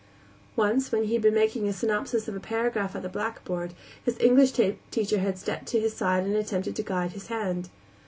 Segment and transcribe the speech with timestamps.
[0.55, 4.17] Once, when he had been making a synopsis of a paragraph at the blackboard, his
[4.19, 4.51] English
[4.89, 7.69] teacher had stepped to his side and attempted to guide his hand.